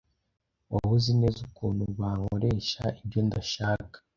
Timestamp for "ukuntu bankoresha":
1.49-2.83